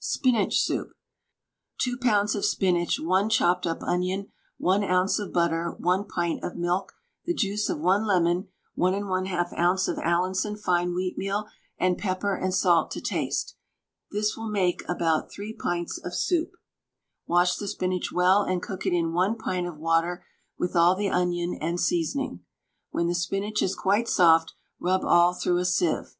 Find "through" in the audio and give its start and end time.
25.32-25.56